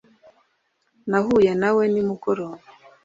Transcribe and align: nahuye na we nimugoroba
nahuye 1.09 1.51
na 1.61 1.69
we 1.75 1.83
nimugoroba 1.93 2.65